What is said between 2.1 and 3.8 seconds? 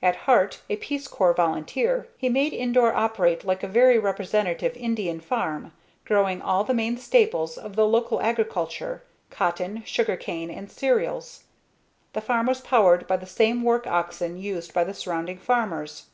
he made Indore operate like a